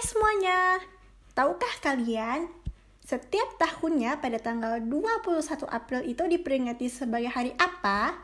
[0.00, 0.80] Hai semuanya,
[1.36, 2.48] tahukah kalian
[3.04, 8.16] setiap tahunnya pada tanggal 21 April itu diperingati sebagai hari apa?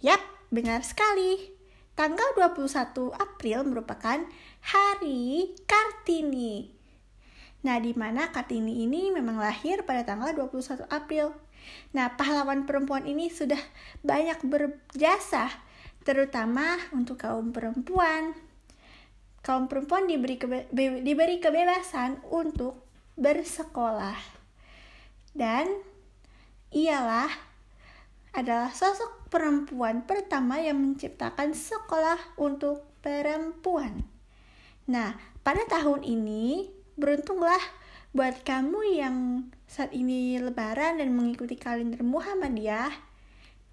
[0.00, 1.52] Yap, benar sekali.
[1.92, 4.16] Tanggal 21 April merupakan
[4.64, 6.72] Hari Kartini.
[7.68, 11.36] Nah, di mana Kartini ini memang lahir pada tanggal 21 April.
[11.92, 13.60] Nah, pahlawan perempuan ini sudah
[14.00, 15.52] banyak berjasa,
[16.00, 18.47] terutama untuk kaum perempuan.
[19.40, 20.68] Kaum perempuan diberi, kebe
[21.02, 22.84] diberi kebebasan untuk
[23.16, 24.18] bersekolah.
[25.32, 25.70] Dan
[26.74, 27.30] ialah
[28.36, 34.04] adalah sosok perempuan pertama yang menciptakan sekolah untuk perempuan.
[34.88, 37.60] Nah, pada tahun ini beruntunglah
[38.16, 39.16] buat kamu yang
[39.68, 42.92] saat ini lebaran dan mengikuti kalender Muhammadiyah.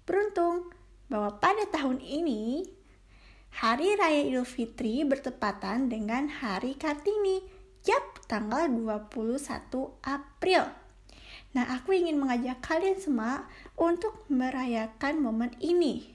[0.04, 0.70] Beruntung
[1.08, 2.68] bahwa pada tahun ini
[3.54, 7.44] Hari Raya Idul Fitri bertepatan dengan Hari Kartini.
[7.86, 9.06] Yap, tanggal 21
[10.02, 10.66] April.
[11.54, 13.46] Nah, aku ingin mengajak kalian semua
[13.78, 16.10] untuk merayakan momen ini.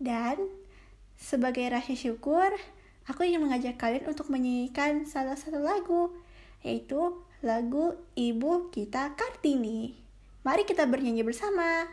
[0.00, 0.48] Dan
[1.20, 2.48] sebagai rasa syukur,
[3.04, 6.16] aku ingin mengajak kalian untuk menyanyikan salah satu lagu,
[6.64, 9.94] yaitu lagu Ibu Kita Kartini.
[10.46, 11.84] Mari kita bernyanyi bersama.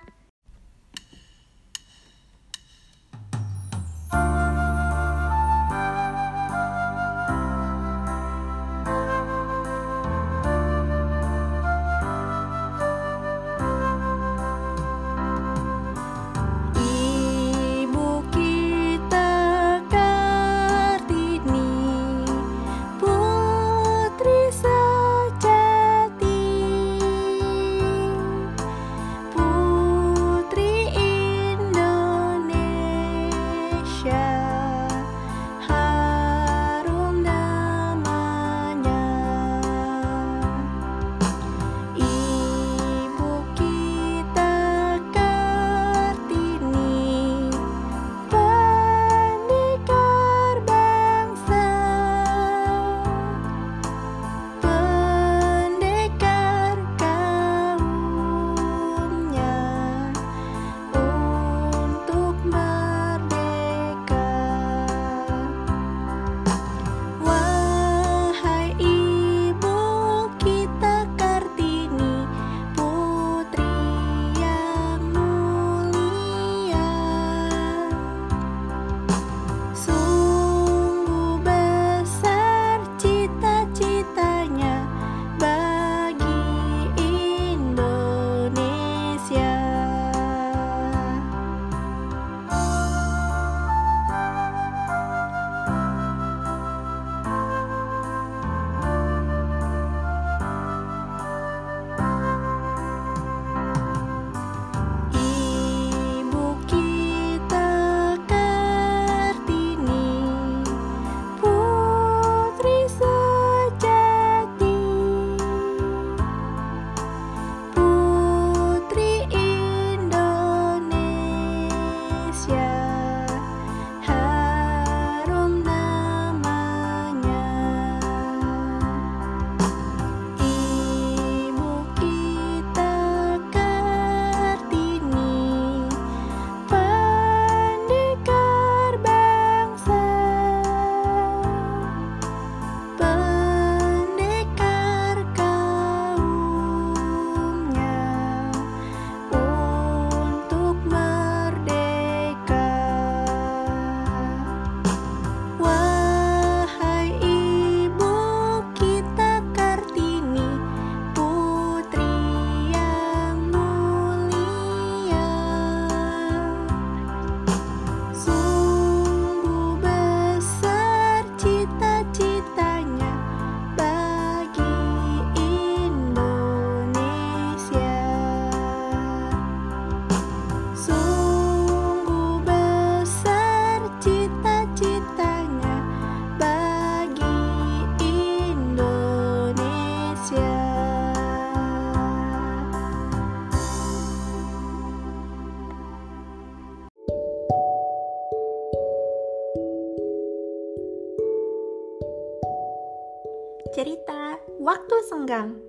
[203.76, 205.60] Cerita Waktu Senggang.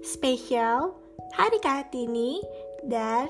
[0.00, 0.96] Spesial
[1.36, 2.40] Hari Kartini
[2.88, 3.28] dan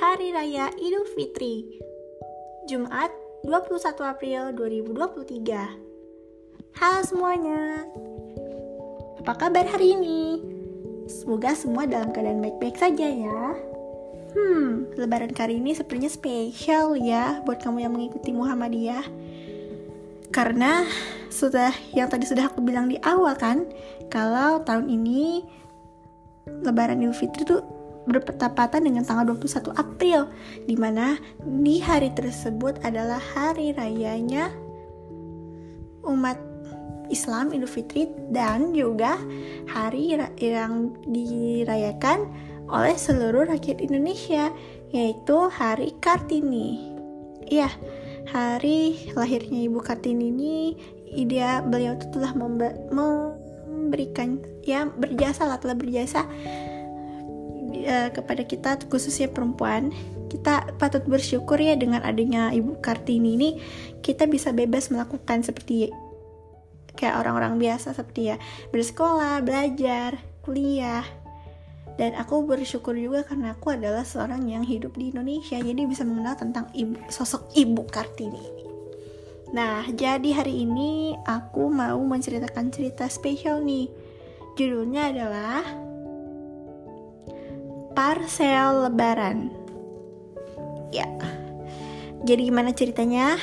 [0.00, 1.76] Hari Raya Idul Fitri
[2.64, 3.12] Jumat
[3.44, 7.84] 21 April 2023 Halo semuanya.
[9.20, 10.40] Apa kabar hari ini?
[11.04, 13.52] Semoga semua dalam keadaan baik-baik saja ya.
[14.32, 19.27] Hmm, lebaran kali ini sepertinya spesial ya Buat kamu yang mengikuti Muhammadiyah
[20.28, 20.84] Karena
[21.28, 23.68] sudah yang tadi sudah aku bilang di awal kan
[24.08, 25.44] Kalau tahun ini
[26.64, 27.64] Lebaran Idul Fitri tuh
[28.08, 30.32] bertepatan dengan tanggal 21 April
[30.64, 34.48] Di mana di hari tersebut adalah hari rayanya
[36.08, 36.40] umat
[37.08, 39.16] Islam Idul Fitri dan juga
[39.68, 42.28] hari yang dirayakan
[42.68, 44.52] oleh seluruh rakyat Indonesia
[44.92, 46.96] yaitu Hari Kartini.
[47.48, 47.72] Iya,
[48.28, 50.56] hari lahirnya Ibu Kartini ini
[51.24, 56.28] dia beliau itu telah memberikan ya berjasa lah telah berjasa
[57.72, 59.92] uh, kepada kita khususnya perempuan
[60.28, 63.50] kita patut bersyukur ya dengan adanya Ibu Kartini ini
[64.04, 65.88] kita bisa bebas melakukan seperti
[66.98, 68.36] kayak orang-orang biasa seperti ya
[68.74, 71.06] bersekolah, belajar, kuliah.
[71.98, 76.38] Dan aku bersyukur juga karena aku adalah seorang yang hidup di Indonesia jadi bisa mengenal
[76.38, 78.64] tentang ibu, sosok Ibu Kartini ini.
[79.50, 83.90] Nah, jadi hari ini aku mau menceritakan cerita spesial nih.
[84.54, 85.62] Judulnya adalah
[87.98, 89.50] Parsel Lebaran.
[90.94, 91.08] Ya.
[92.22, 93.34] Jadi gimana ceritanya?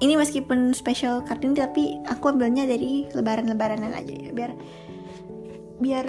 [0.00, 4.52] ini meskipun special kartini tapi aku ambilnya dari lebaran-lebaranan aja ya biar
[5.80, 6.06] biar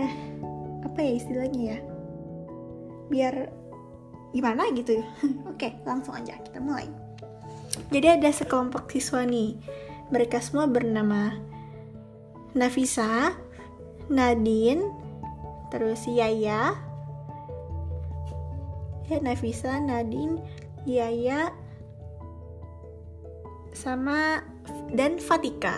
[0.97, 1.79] apa ya istilahnya ya?
[3.13, 3.53] Biar
[4.33, 5.05] gimana gitu.
[5.53, 6.89] Oke langsung aja kita mulai.
[7.93, 9.61] Jadi ada sekelompok siswa nih.
[10.09, 11.37] Mereka semua bernama
[12.57, 13.37] Nafisa
[14.09, 14.89] Nadine
[15.69, 16.73] terus Yaya.
[19.05, 20.41] Ya Nafisa Nadine
[20.89, 21.53] Yaya
[23.69, 24.41] sama
[24.97, 25.77] dan Fatika.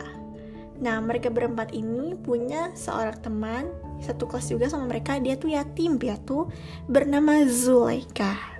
[0.79, 3.67] Nah, mereka berempat ini punya seorang teman
[3.99, 5.19] satu kelas juga sama mereka.
[5.19, 6.47] Dia tuh yatim piatu
[6.87, 8.59] bernama Zulaika.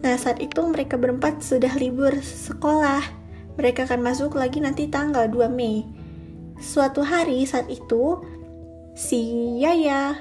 [0.00, 3.04] Nah, saat itu mereka berempat sudah libur sekolah.
[3.60, 5.84] Mereka akan masuk lagi nanti tanggal 2 Mei.
[6.56, 8.20] Suatu hari saat itu
[8.96, 9.20] si
[9.60, 10.16] Yaya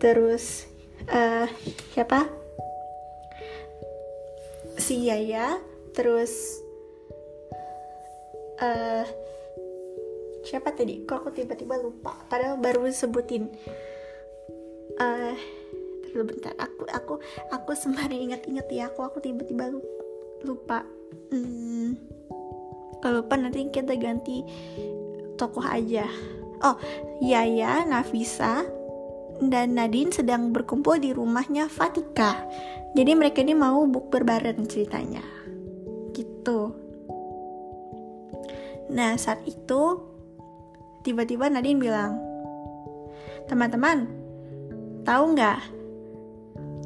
[0.00, 0.68] terus
[1.08, 1.48] uh,
[1.92, 2.28] siapa?
[4.76, 5.60] Si Yaya
[5.92, 6.60] terus
[8.60, 9.04] uh,
[10.50, 11.06] siapa tadi?
[11.06, 12.18] Kok aku tiba-tiba lupa.
[12.26, 13.46] Padahal baru sebutin.
[14.98, 15.38] Uh,
[16.02, 16.52] terlalu bentar.
[16.58, 17.14] Aku aku
[17.54, 18.90] aku sembari ingat-ingat ya.
[18.90, 20.02] Aku aku tiba-tiba lupa,
[20.42, 20.78] lupa.
[21.30, 21.94] Hmm,
[22.98, 24.42] kalau lupa nanti kita ganti
[25.38, 26.10] tokoh aja.
[26.66, 26.76] Oh
[27.22, 28.66] Yaya Nafisa
[29.40, 32.36] dan Nadine sedang berkumpul di rumahnya Fatika.
[32.92, 35.22] Jadi mereka ini mau buk berbareng ceritanya.
[36.10, 36.74] Gitu.
[38.90, 40.09] Nah, saat itu
[41.02, 42.18] tiba-tiba Nadine bilang,
[43.46, 44.08] "Teman-teman,
[45.04, 45.60] tahu nggak?"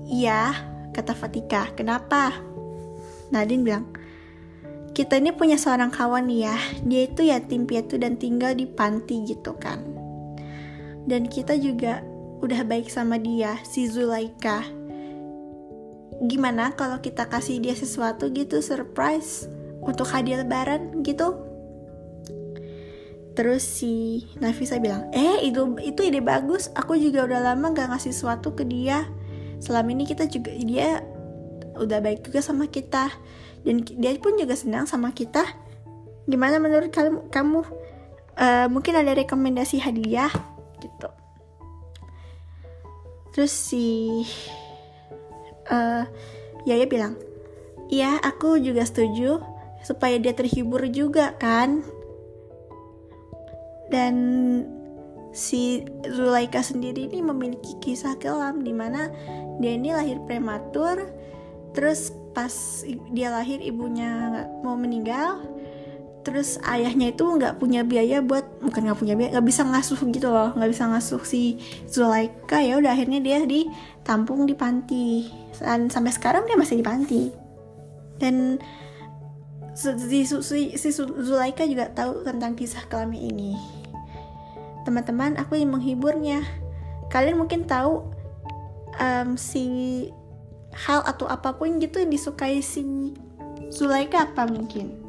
[0.09, 0.55] "Iya,"
[0.95, 1.71] kata Fatika.
[1.75, 2.33] "Kenapa?"
[3.35, 3.87] Nadine bilang,
[4.95, 6.55] "Kita ini punya seorang kawan ya.
[6.87, 9.83] Dia itu yatim piatu dan tinggal di panti gitu kan.
[11.05, 12.01] Dan kita juga
[12.41, 14.85] udah baik sama dia, si Zulaika."
[16.23, 19.51] gimana kalau kita kasih dia sesuatu gitu surprise
[19.85, 21.37] untuk hadiah lebaran gitu
[23.35, 26.71] terus si Nafisa bilang eh itu itu ide bagus.
[26.79, 29.11] Aku juga udah lama gak ngasih sesuatu ke dia.
[29.59, 31.03] Selama ini kita juga dia
[31.75, 33.11] udah baik juga sama kita.
[33.67, 35.43] Dan dia pun juga senang sama kita.
[36.31, 37.61] Gimana menurut kamu kamu?
[38.35, 40.31] Uh, mungkin ada rekomendasi hadiah?
[40.83, 41.09] Gitu.
[43.35, 43.87] Terus si
[45.71, 46.07] uh,
[46.65, 47.19] Yaya bilang,
[47.91, 49.43] iya aku juga setuju
[49.83, 51.83] supaya dia terhibur juga kan.
[53.93, 54.15] Dan
[55.35, 59.11] si Zulaika sendiri ini memiliki kisah kelam di mana
[59.59, 61.11] dia ini lahir prematur,
[61.75, 62.55] terus pas
[63.11, 65.43] dia lahir ibunya mau meninggal,
[66.23, 70.31] terus ayahnya itu nggak punya biaya buat bukan nggak punya biaya nggak bisa ngasuh gitu
[70.31, 71.59] loh nggak bisa ngasuh si
[71.91, 75.29] Zulaika ya udah akhirnya dia ditampung di panti.
[75.59, 77.23] Dan sampai sekarang dia masih di panti.
[78.19, 78.59] Dan
[79.75, 83.74] si, si, si Zulaika juga tahu tentang kisah kelamnya ini
[84.85, 86.45] teman-teman aku yang menghiburnya.
[87.09, 88.05] Kalian mungkin tahu
[89.01, 89.67] um, si
[90.75, 93.15] hal atau apa pun gitu yang disukai si
[93.73, 95.01] Zulaika apa mungkin?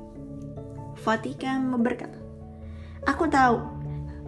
[1.04, 2.18] Vatikan berkata,
[3.06, 3.62] Aku tahu,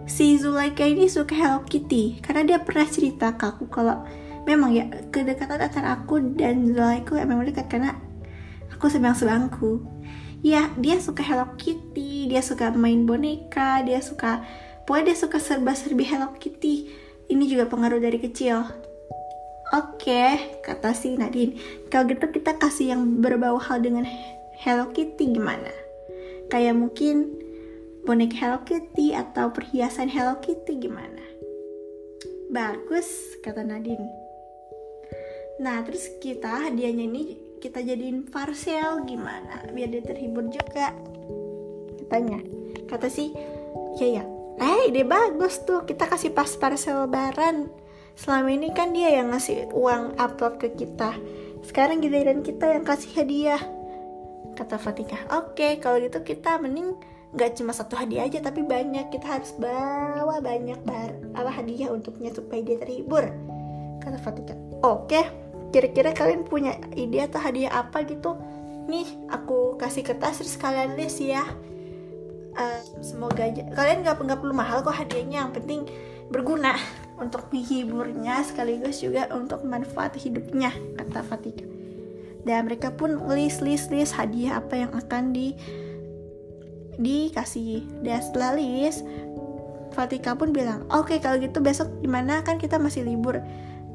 [0.06, 4.06] si Zulaika ini suka Hello Kitty karena dia pernah cerita ke aku kalau
[4.46, 7.98] memang ya kedekatan antara aku dan Zulaika memang dekat karena
[8.70, 9.82] aku sebang sebangku.
[10.38, 14.44] Ya, dia suka Hello Kitty dia suka main boneka dia suka
[14.88, 16.88] pokoknya dia suka serba-serbi Hello Kitty
[17.28, 18.64] ini juga pengaruh dari kecil
[19.68, 21.60] Oke, kata si Nadine.
[21.92, 24.08] Kalau gitu kita kasih yang berbau hal dengan
[24.64, 25.68] Hello Kitty gimana?
[26.48, 27.36] Kayak mungkin
[28.08, 31.20] boneka Hello Kitty atau perhiasan Hello Kitty gimana?
[32.48, 34.08] Bagus, kata Nadine.
[35.60, 37.22] Nah, terus kita hadiahnya ini
[37.60, 39.68] kita jadiin parcel gimana?
[39.68, 40.96] Biar dia terhibur juga.
[42.00, 42.40] Katanya.
[42.88, 43.36] Kata si,
[44.00, 44.37] ya ya.
[44.58, 45.86] Eh, ide bagus tuh.
[45.86, 47.70] Kita kasih pas parcel lebaran
[48.18, 51.14] selama ini kan dia yang ngasih uang upload ke kita.
[51.62, 53.62] Sekarang giliran kita yang kasih hadiah.
[54.58, 56.98] Kata Fatika oke okay, kalau gitu kita mending
[57.30, 59.06] nggak cuma satu hadiah aja tapi banyak.
[59.14, 63.30] Kita harus bawa banyak bar apa hadiah untuknya supaya dia terhibur.
[64.02, 65.22] Kata Fatika oke
[65.70, 68.34] kira-kira kalian punya ide atau hadiah apa gitu?
[68.90, 71.46] Nih aku kasih kertas terus kalian list ya
[73.00, 73.62] semoga aja.
[73.72, 75.86] Kalian nggak nggak perlu mahal kok hadiahnya yang penting
[76.28, 76.76] berguna
[77.16, 81.64] untuk menghiburnya sekaligus juga untuk manfaat hidupnya kata Fatika.
[82.46, 85.54] Dan mereka pun list list list hadiah apa yang akan di
[86.98, 87.86] dikasih.
[88.02, 89.02] Dan setelah list
[89.94, 92.42] Fatika pun bilang oke okay, kalau gitu besok gimana?
[92.46, 93.42] Kan kita masih libur.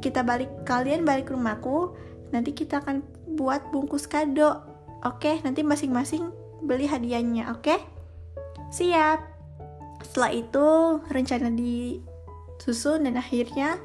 [0.03, 1.95] Kita balik kalian balik rumahku
[2.35, 3.05] nanti kita akan
[3.39, 4.59] buat bungkus kado.
[5.03, 5.35] Oke okay?
[5.43, 6.31] nanti masing-masing
[6.63, 7.67] beli hadiahnya oke?
[7.67, 7.92] okay?
[8.73, 9.21] Siap.
[10.01, 10.67] Setelah itu
[11.13, 12.01] rencana di
[12.57, 13.77] susun dan akhirnya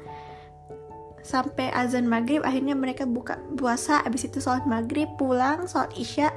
[1.21, 4.01] sampai azan maghrib akhirnya mereka buka puasa.
[4.01, 6.33] Abis itu sholat maghrib pulang sholat isya.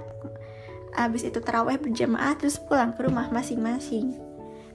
[0.93, 4.21] Abis itu terawih berjamaah terus pulang ke rumah masing-masing.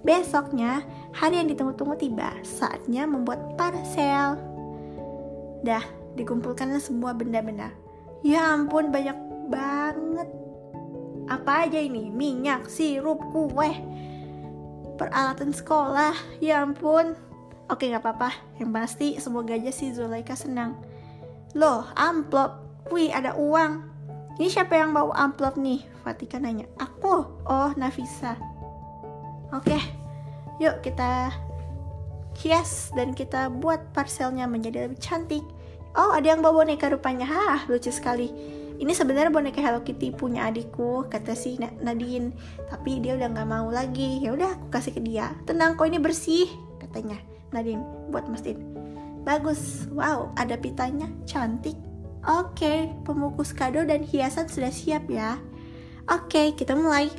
[0.02, 0.82] Besoknya
[1.14, 2.34] hari yang ditunggu-tunggu tiba.
[2.42, 4.42] Saatnya membuat parcel.
[5.62, 5.86] Dah
[6.18, 7.70] dikumpulkanlah semua benda-benda.
[8.26, 9.14] Ya ampun banyak
[9.54, 10.30] banget
[11.28, 13.72] apa aja ini minyak sirup kue
[14.98, 17.28] peralatan sekolah ya ampun
[17.68, 18.32] Oke gak apa-apa,
[18.64, 20.80] yang pasti semoga aja si Zulaika senang.
[21.52, 23.84] Loh, amplop, wih ada uang.
[24.40, 25.84] Ini siapa yang bawa amplop nih?
[26.00, 26.64] Fatika nanya.
[26.80, 28.40] Aku, oh Nafisa.
[29.52, 29.76] Oke,
[30.64, 31.36] yuk kita
[32.40, 35.44] hias dan kita buat parcelnya menjadi lebih cantik.
[35.92, 37.28] Oh, ada yang bawa boneka rupanya.
[37.28, 38.32] Hah, lucu sekali.
[38.78, 42.34] Ini sebenarnya boneka Hello Kitty punya adikku, kata si Nadine.
[42.70, 44.22] Tapi dia udah nggak mau lagi.
[44.22, 45.34] Ya udah, aku kasih ke dia.
[45.50, 46.46] Tenang, kok ini bersih,
[46.78, 47.18] katanya.
[47.52, 48.60] Nadine buat mastiin
[49.28, 51.76] bagus wow ada pitanya cantik
[52.24, 55.36] oke pemukus kado dan hiasan sudah siap ya
[56.08, 57.12] oke kita mulai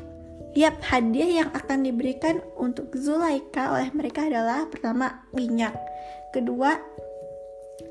[0.57, 5.77] Yap, hadiah yang akan diberikan untuk Zulaika oleh mereka adalah pertama minyak,
[6.33, 6.81] kedua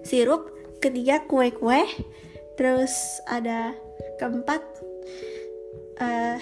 [0.02, 1.86] sirup, ketiga kue-kue,
[2.58, 3.78] terus ada
[4.18, 4.62] keempat
[6.02, 6.42] uh,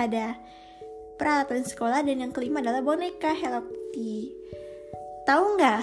[0.00, 0.34] ada
[1.20, 4.32] peralatan sekolah dan yang kelima adalah boneka Hello Kitty.
[5.26, 5.82] Tahu nggak?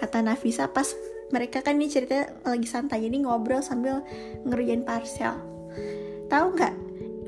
[0.00, 0.88] Kata Nafisa pas
[1.34, 4.00] mereka kan ini cerita lagi santai jadi ngobrol sambil
[4.46, 5.36] ngerjain parcel.
[6.30, 6.74] Tahu nggak?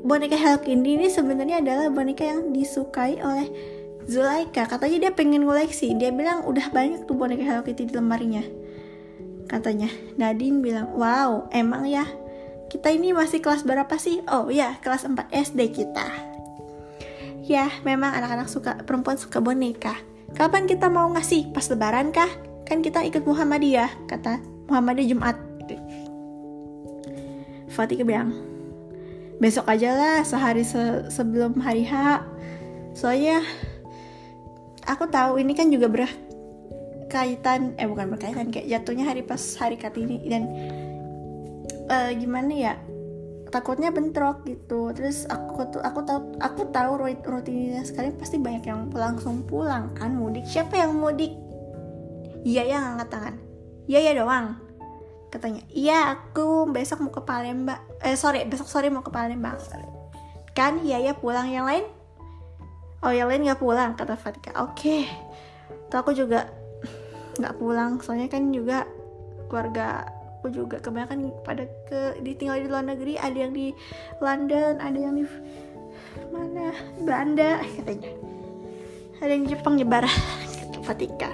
[0.07, 3.51] Boneka Hello Kitty ini sebenarnya adalah boneka yang disukai oleh
[4.07, 4.69] Zulaika.
[4.69, 5.97] Katanya dia pengen koleksi.
[5.97, 8.64] Dia bilang udah banyak tuh boneka Hello Kitty di lemarinya.
[9.45, 9.89] Katanya.
[10.17, 12.05] Nadine bilang, "Wow, emang ya?
[12.69, 14.25] Kita ini masih kelas berapa sih?
[14.27, 16.07] Oh ya, kelas 4 SD kita."
[17.45, 19.93] Ya, memang anak-anak suka perempuan suka boneka.
[20.33, 21.53] Kapan kita mau ngasih?
[21.53, 22.29] Pas lebaran kah?
[22.65, 25.37] Kan kita ikut Muhammadiyah, kata Muhammadiyah Jumat.
[27.69, 28.31] Fatih bilang,
[29.37, 32.23] besok aja lah sehari se sebelum hari H.
[32.95, 33.43] Soalnya
[34.87, 35.91] aku tahu ini kan juga
[37.15, 40.51] berkaitan, eh bukan berkaitan, kayak jatuhnya hari pas hari Kartini dan
[41.87, 42.75] uh, gimana ya?
[43.55, 44.91] takutnya bentrok gitu.
[44.91, 50.11] Terus aku tuh aku tahu aku tahu rutinnya sekali pasti banyak yang langsung pulang kan
[50.11, 50.43] mudik.
[50.43, 51.31] Siapa yang mudik?
[52.43, 53.35] Iya ya angkat tangan.
[53.87, 54.59] Iya ya doang
[55.31, 55.63] katanya.
[55.71, 57.79] Iya aku besok mau ke Palembang.
[58.03, 59.55] Eh sore besok sore mau ke Palembang
[60.51, 61.47] kan iya ya pulang.
[61.47, 61.85] Yang lain?
[63.07, 64.75] Oh yang lain nggak pulang kata Fatika oke.
[64.75, 65.07] Okay.
[65.87, 66.64] tuh aku juga
[67.39, 67.99] nggak pulang.
[68.01, 68.87] Soalnya kan juga
[69.47, 70.07] keluarga
[70.45, 73.17] aku juga kebanyakan pada ke ditinggal di luar negeri.
[73.17, 73.73] Ada yang di
[74.21, 75.25] London ada yang di
[76.29, 76.69] mana?
[77.01, 78.11] Belanda katanya.
[79.23, 80.05] Ada yang di Jepang nyebar
[80.61, 81.31] kata Fatika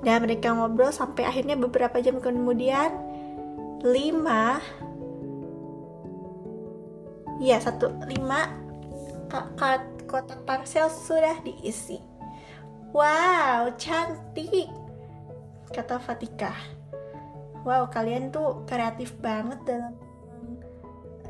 [0.00, 2.88] dan mereka ngobrol sampai akhirnya beberapa jam kemudian
[3.84, 4.60] lima
[7.40, 8.48] ya satu lima
[10.08, 12.00] kotak parcel sudah diisi.
[12.90, 14.79] Wow cantik
[15.70, 16.52] kata Fatika
[17.62, 19.94] wow kalian tuh kreatif banget dalam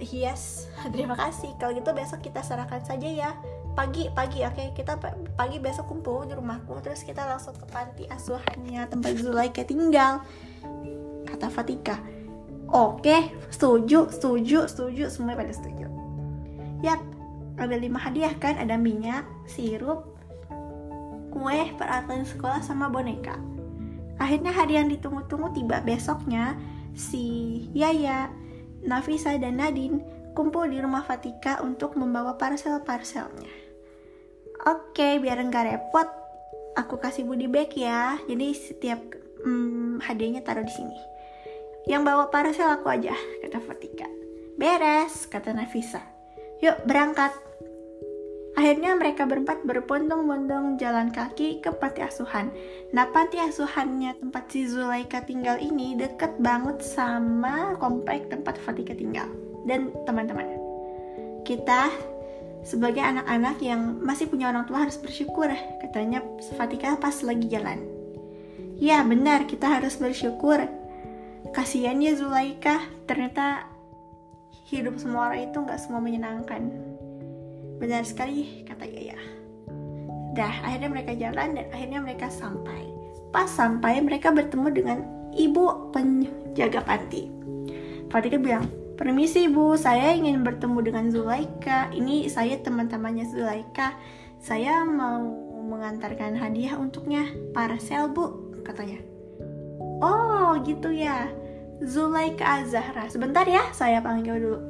[0.00, 1.52] yes terima kasih.
[1.60, 3.30] Kalau gitu besok kita serahkan saja ya.
[3.76, 4.56] Pagi pagi oke?
[4.56, 4.68] Okay?
[4.74, 4.98] kita
[5.38, 10.24] pagi besok kumpul di rumahku terus kita langsung ke panti asuhannya tempat Zulaika tinggal.
[11.28, 12.02] Kata Fatika
[12.66, 15.86] oke setuju setuju setuju semua pada setuju.
[16.82, 17.00] Yap
[17.60, 18.58] ada lima hadiah kan?
[18.58, 20.18] Ada minyak sirup
[21.30, 23.38] kue peralatan sekolah sama boneka
[24.20, 26.54] akhirnya hari yang ditunggu-tunggu tiba besoknya
[26.92, 28.28] si Yaya
[28.84, 30.04] Nafisa dan Nadine
[30.36, 33.50] kumpul di rumah Fatika untuk membawa parcel-parcelnya.
[34.68, 36.08] Oke, biar nggak repot,
[36.76, 38.20] aku kasih budi bag ya.
[38.28, 39.00] Jadi setiap
[39.42, 40.98] hmm, hadiahnya taruh di sini.
[41.88, 44.08] Yang bawa parcel aku aja, kata Fatika.
[44.60, 46.04] Beres, kata Nafisa.
[46.60, 47.32] Yuk berangkat.
[48.60, 52.52] Akhirnya mereka berempat berbondong-bondong jalan kaki ke panti asuhan.
[52.92, 59.32] Nah, panti asuhannya tempat si Zulaika tinggal ini deket banget sama komplek tempat Fatika tinggal
[59.64, 60.44] dan teman-teman.
[61.40, 61.88] Kita
[62.60, 65.48] sebagai anak-anak yang masih punya orang tua harus bersyukur,
[65.80, 66.20] katanya
[66.60, 67.80] Fatika pas lagi jalan.
[68.76, 70.68] Ya benar, kita harus bersyukur.
[71.56, 73.64] Kasihan ya Zulaika, ternyata
[74.68, 76.89] hidup semua orang itu nggak semua menyenangkan.
[77.80, 79.16] Benar sekali, kata Yaya.
[80.36, 82.86] Dah, akhirnya mereka jalan dan akhirnya mereka sampai.
[83.32, 84.98] Pas sampai, mereka bertemu dengan
[85.34, 87.32] ibu penjaga panti.
[88.12, 88.68] Fatika bilang,
[89.00, 91.88] Permisi Bu, saya ingin bertemu dengan Zulaika.
[91.88, 93.96] Ini saya teman-temannya Zulaika.
[94.36, 95.24] Saya mau
[95.72, 97.24] mengantarkan hadiah untuknya.
[97.56, 99.00] Parcel Bu, katanya.
[100.04, 101.32] Oh, gitu ya.
[101.80, 103.08] Zulaika Azahra.
[103.08, 104.60] Sebentar ya, saya panggil dulu.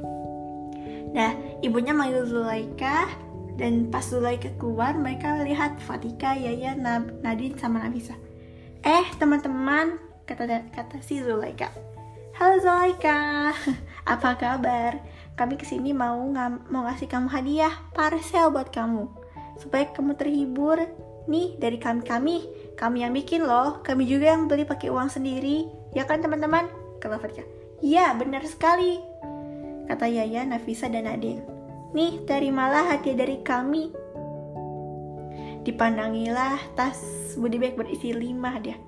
[1.10, 3.10] Nah, ibunya manggil Zulaika
[3.58, 6.78] dan pas Zulaika keluar, mereka lihat Fatika, Yaya,
[7.20, 8.14] Nadine sama Nabisa.
[8.86, 11.68] Eh, teman-teman, kata kata si Zulaika.
[12.40, 13.52] Halo Zulaika.
[14.16, 14.96] Apa kabar?
[15.36, 16.24] Kami ke sini mau
[16.72, 19.04] mau ngasih kamu hadiah parcel buat kamu
[19.60, 20.80] supaya kamu terhibur.
[21.28, 22.36] Nih dari kami kami
[22.80, 23.84] kami yang bikin loh.
[23.84, 25.68] Kami juga yang beli pakai uang sendiri.
[25.92, 26.64] Ya kan teman-teman?
[26.96, 27.44] Kata Fatika.
[27.84, 29.09] Iya benar sekali.
[29.90, 31.42] Kata Yaya, Nafisa dan Nadine.
[31.90, 33.90] Nih terimalah hadiah dari kami.
[35.66, 37.02] Dipandangilah tas
[37.34, 38.78] body bag berisi lima hadiah.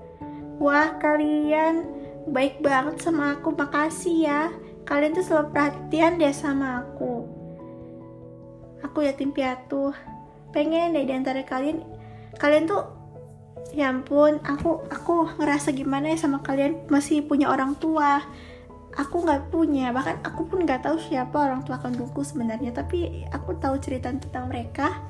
[0.63, 1.83] Wah kalian
[2.31, 4.41] baik banget sama aku, makasih ya
[4.87, 7.27] kalian tuh selalu perhatian deh sama aku
[8.83, 9.95] aku yatim piatu
[10.51, 11.81] pengen deh di antara kalian
[12.37, 12.83] kalian tuh
[13.73, 18.21] ya ampun aku aku ngerasa gimana ya sama kalian masih punya orang tua
[18.97, 19.91] aku nggak punya.
[19.91, 22.73] Bahkan aku pun nggak tahu siapa orang tua kandungku sebenarnya.
[22.73, 25.01] Tapi aku tahu cerita tentang mereka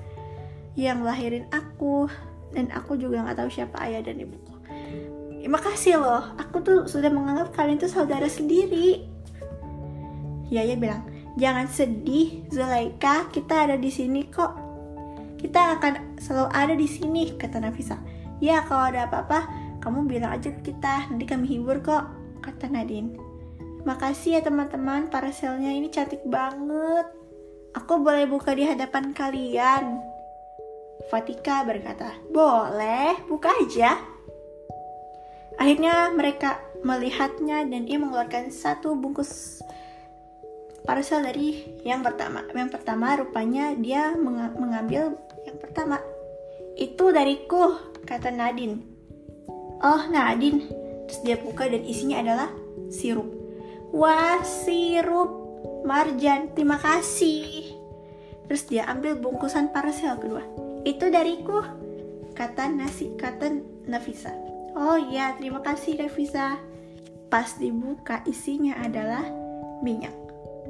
[0.79, 2.07] yang lahirin aku.
[2.53, 4.55] Dan aku juga nggak tahu siapa ayah dan ibuku.
[5.43, 6.23] Ya, makasih loh.
[6.39, 9.09] Aku tuh sudah menganggap kalian tuh saudara sendiri.
[10.53, 11.03] Yaya bilang,
[11.41, 14.53] jangan sedih, Zulaika, kita ada di sini kok.
[15.41, 17.99] Kita akan selalu ada di sini, kata Nafisa.
[18.39, 19.49] Ya, kalau ada apa-apa,
[19.81, 22.05] kamu bilang aja kita, nanti kami hibur kok,
[22.45, 23.32] kata Nadine.
[23.83, 27.11] Makasih ya teman-teman, parcelnya ini cantik banget.
[27.75, 29.99] Aku boleh buka di hadapan kalian.
[31.11, 33.99] Fatika berkata, boleh, buka aja.
[35.59, 39.63] Akhirnya mereka melihatnya dan ia mengeluarkan satu bungkus
[40.87, 42.47] parcel dari yang pertama.
[42.55, 45.99] Yang pertama rupanya dia meng mengambil yang pertama.
[46.79, 48.79] Itu dariku, kata Nadine.
[49.83, 50.71] Oh, Nadine.
[51.11, 52.49] Terus dia buka dan isinya adalah
[52.89, 53.42] sirup.
[53.93, 55.45] Wah, sirup.
[55.85, 57.77] Marjan, terima kasih.
[58.49, 60.41] Terus dia ambil bungkusan parcel kedua.
[60.89, 61.61] Itu dariku,
[62.33, 64.33] kata nasi, kata Nafisa.
[64.73, 66.57] Oh iya, terima kasih Nafisa.
[67.29, 69.29] Pas dibuka isinya adalah
[69.85, 70.15] minyak.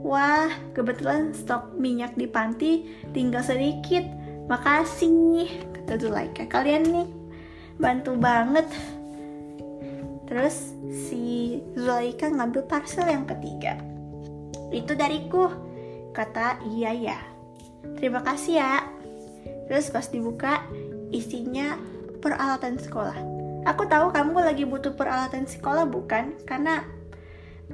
[0.03, 4.03] Wah, kebetulan stok minyak di panti tinggal sedikit.
[4.51, 6.51] Makasih, kata Zulaika.
[6.51, 7.09] Kalian nih
[7.79, 8.67] bantu banget.
[10.33, 13.77] Terus si Zulaika ngambil parcel yang ketiga.
[14.73, 15.53] Itu dariku,
[16.17, 17.19] kata iya ya.
[18.01, 18.81] Terima kasih ya.
[19.69, 20.65] Terus pas dibuka,
[21.13, 21.77] isinya
[22.25, 23.21] peralatan sekolah.
[23.69, 26.33] Aku tahu kamu lagi butuh peralatan sekolah bukan?
[26.49, 26.81] Karena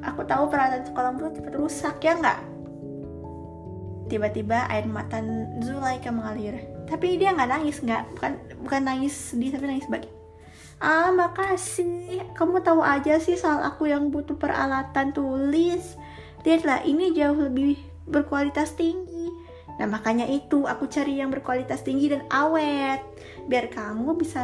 [0.03, 2.41] aku tahu peralatan sekolahmu cepat rusak ya nggak
[4.09, 5.21] tiba-tiba air mata
[5.61, 8.33] Zulaika mengalir tapi dia nggak nangis nggak bukan
[8.65, 10.09] bukan nangis sedih tapi nangis bagi
[10.79, 12.23] ah makasih.
[12.35, 15.99] Kamu tahu aja sih soal aku yang butuh peralatan tulis.
[16.47, 17.77] Lihatlah ini jauh lebih
[18.09, 19.31] berkualitas tinggi.
[19.79, 23.03] Nah makanya itu aku cari yang berkualitas tinggi dan awet.
[23.47, 24.43] Biar kamu bisa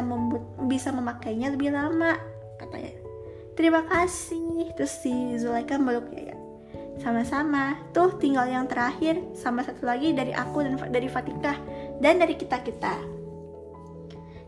[0.67, 2.15] bisa memakainya lebih lama
[2.59, 2.93] katanya.
[3.55, 4.75] Terima kasih.
[4.75, 6.35] Terus si Zulaika meluk Yaya.
[6.99, 7.79] Sama-sama.
[7.91, 11.55] Tuh tinggal yang terakhir sama satu lagi dari aku dan dari Fatika
[11.99, 13.14] dan dari kita-kita.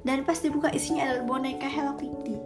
[0.08, 2.40] Dan pas dibuka isinya adalah boneka Hello Kitty.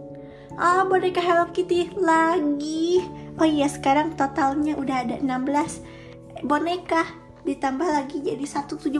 [0.58, 3.06] Ah, oh, boneka Hello Kitty lagi.
[3.38, 7.06] Oh iya, sekarang totalnya udah ada 16 boneka
[7.46, 8.90] ditambah lagi jadi 117.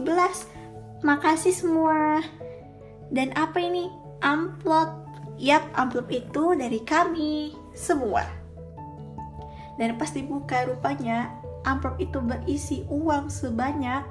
[1.02, 2.22] Makasih semua.
[3.10, 3.90] Dan apa ini?
[4.22, 5.10] Amplop.
[5.42, 8.42] Yap, amplop itu dari kami semua
[9.80, 11.32] dan pas dibuka rupanya
[11.64, 14.04] amplop itu berisi uang sebanyak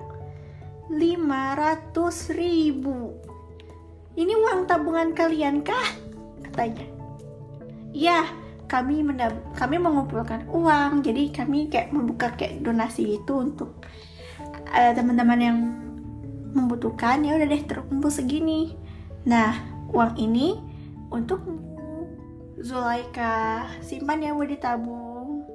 [0.91, 1.95] 500
[2.35, 3.15] ribu
[4.19, 6.01] ini uang tabungan kalian kah?
[6.51, 6.85] katanya.
[7.95, 8.27] Ya
[8.67, 9.03] kami
[9.55, 13.83] kami mengumpulkan uang jadi kami kayak membuka kayak donasi itu untuk
[14.71, 15.57] uh, teman-teman yang
[16.51, 17.23] membutuhkan.
[17.23, 18.75] Ya udah deh terkumpul segini.
[19.23, 19.55] Nah
[19.95, 20.59] uang ini
[21.07, 21.39] untuk
[22.61, 23.67] Zulaika.
[23.79, 25.47] Simpan ya buat ditabung.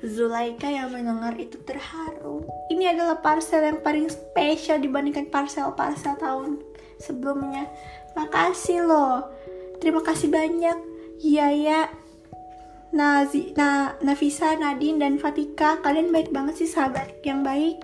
[0.00, 2.48] Zulaika yang mendengar itu terharu.
[2.72, 6.69] Ini adalah parcel yang paling spesial dibandingkan parcel-parcel tahun
[7.00, 7.66] sebelumnya.
[8.14, 9.26] Makasih loh.
[9.80, 10.78] Terima kasih banyak.
[11.20, 11.88] Yaya,
[12.92, 15.80] Nazi, Na, Nafisa, Nadine, dan Fatika.
[15.80, 17.80] Kalian baik banget sih sahabat yang baik.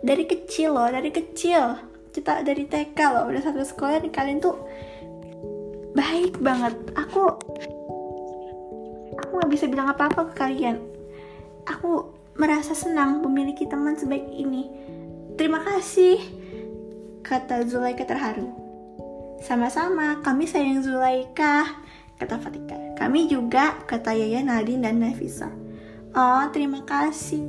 [0.00, 1.76] Dari kecil loh, dari kecil.
[2.10, 4.56] Kita dari TK loh, udah satu sekolah dan kalian tuh
[5.92, 6.72] baik banget.
[6.96, 7.36] Aku
[9.16, 10.76] aku nggak bisa bilang apa-apa ke kalian
[11.66, 14.68] aku merasa senang memiliki teman sebaik ini
[15.40, 16.20] terima kasih
[17.26, 18.54] kata Zulaika terharu.
[19.42, 21.66] Sama-sama kami sayang Zulaika
[22.22, 22.78] kata Fatika.
[22.94, 25.50] Kami juga kata Yaya Nadine dan Nafisa.
[26.14, 27.42] Oh terima kasih.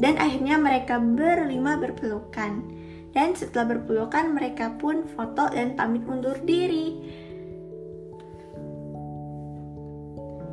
[0.00, 2.64] Dan akhirnya mereka berlima berpelukan.
[3.12, 6.96] Dan setelah berpelukan mereka pun foto dan pamit undur diri.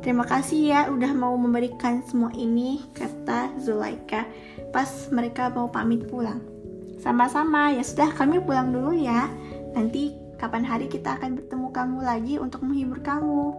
[0.04, 4.28] Terima kasih ya udah mau memberikan semua ini, kata Zulaika
[4.72, 6.59] pas mereka mau pamit pulang.
[7.00, 9.26] Sama-sama, ya sudah kami pulang dulu ya.
[9.72, 13.56] Nanti kapan hari kita akan bertemu kamu lagi untuk menghibur kamu.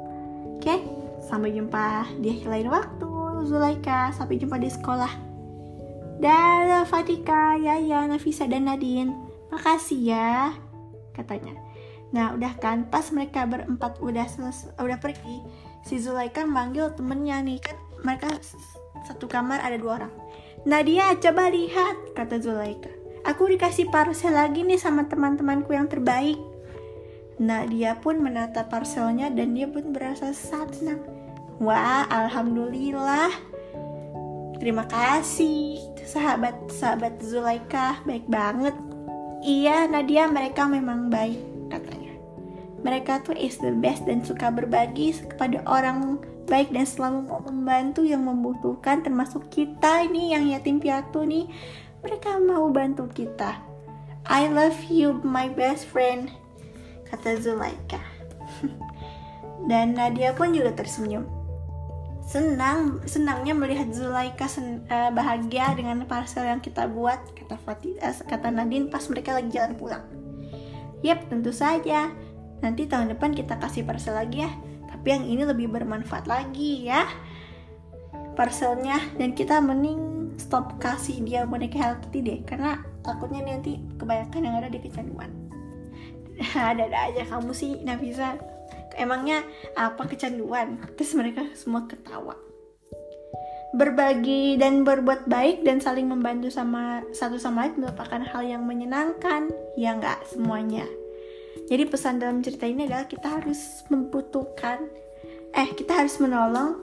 [0.58, 0.78] Oke,
[1.26, 3.12] sampai jumpa di lain waktu,
[3.50, 4.14] Zulaika.
[4.14, 5.12] Sampai jumpa di sekolah.
[6.22, 9.10] Dadah Fatika, Yaya, Nafisa, dan Nadine.
[9.50, 10.54] Makasih ya,
[11.18, 11.58] katanya.
[12.14, 15.42] Nah, udah kan pas mereka berempat udah selesai, udah pergi,
[15.82, 18.30] si Zulaika manggil temennya nih kan mereka
[19.06, 20.14] satu kamar ada dua orang
[20.66, 22.90] Nadia coba lihat kata Zulaika
[23.26, 26.38] aku dikasih parcel lagi nih sama teman-temanku yang terbaik.
[27.42, 31.02] Nadia pun menata parcelnya dan dia pun berasa sangat senang.
[31.58, 33.34] Wah alhamdulillah.
[34.62, 37.98] Terima kasih sahabat sahabat Zulaika.
[38.06, 38.78] Baik banget.
[39.42, 41.42] Iya Nadia mereka memang baik
[41.74, 42.14] katanya.
[42.86, 48.06] Mereka tuh is the best dan suka berbagi kepada orang baik dan selalu mau membantu
[48.06, 51.50] yang membutuhkan termasuk kita ini yang yatim piatu nih
[52.02, 53.62] mereka mau bantu kita.
[54.26, 56.34] I love you my best friend
[57.10, 58.02] kata Zulaika.
[59.70, 61.26] Dan Nadia pun juga tersenyum.
[62.26, 68.14] Senang senangnya melihat Zulaika sen, uh, bahagia dengan parcel yang kita buat kata Fatih uh,
[68.26, 70.06] kata Nadine pas mereka lagi jalan pulang.
[71.06, 72.10] Yap tentu saja.
[72.62, 74.52] Nanti tahun depan kita kasih parcel lagi ya.
[74.90, 77.10] Tapi yang ini lebih bermanfaat lagi ya.
[78.38, 84.42] Parcelnya dan kita mending stop kasih dia boneka Hello Kitty deh karena takutnya nanti kebanyakan
[84.46, 85.32] yang ada di kecanduan.
[86.56, 88.38] Ada-ada aja kamu sih Nafisa.
[88.96, 89.44] Emangnya
[89.80, 90.80] apa kecanduan?
[91.00, 92.36] Terus mereka semua ketawa
[93.72, 99.48] berbagi dan berbuat baik dan saling membantu sama satu sama lain merupakan hal yang menyenangkan
[99.80, 100.84] ya nggak semuanya
[101.72, 104.92] jadi pesan dalam cerita ini adalah kita harus membutuhkan,
[105.56, 106.76] eh kita harus menolong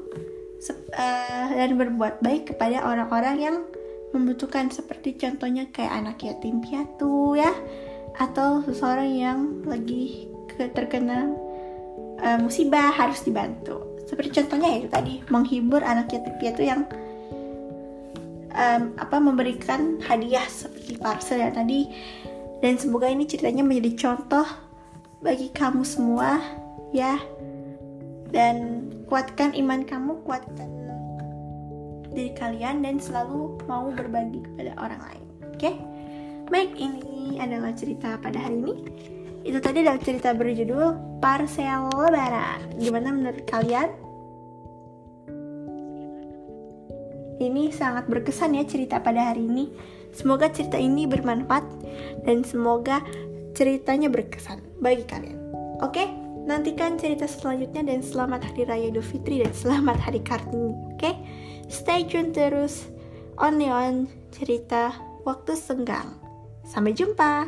[0.66, 3.56] uh, dan berbuat baik kepada orang-orang yang
[4.10, 4.70] membutuhkan.
[4.72, 7.52] Seperti contohnya kayak anak yatim piatu ya.
[8.18, 10.26] Atau seseorang yang lagi
[10.58, 11.30] terkena
[12.18, 14.02] uh, musibah harus dibantu.
[14.10, 16.82] Seperti contohnya ya itu tadi menghibur anak yatim piatu yang
[18.58, 21.86] um, apa memberikan hadiah seperti parcel ya tadi.
[22.58, 24.46] Dan semoga ini ceritanya menjadi contoh
[25.22, 26.42] bagi kamu semua
[26.90, 27.18] ya
[28.34, 30.68] dan kuatkan iman kamu kuatkan
[32.12, 35.24] diri kalian dan selalu mau berbagi kepada orang lain.
[35.54, 35.60] Oke?
[35.60, 35.76] Okay?
[36.48, 38.74] baik ini adalah cerita pada hari ini.
[39.44, 42.80] Itu tadi adalah cerita berjudul Parcel Lebaran.
[42.80, 43.88] Gimana menurut kalian?
[47.38, 49.70] Ini sangat berkesan ya cerita pada hari ini.
[50.10, 51.62] Semoga cerita ini bermanfaat
[52.26, 53.04] dan semoga
[53.54, 55.38] ceritanya berkesan bagi kalian.
[55.78, 56.10] Oke,
[56.48, 60.72] Nantikan cerita selanjutnya dan selamat Hari Raya Idul Fitri dan selamat Hari Kartini.
[60.96, 61.14] Oke, okay?
[61.68, 62.88] stay tune terus
[63.36, 64.96] only on cerita
[65.28, 66.16] waktu senggang.
[66.64, 67.44] Sampai jumpa.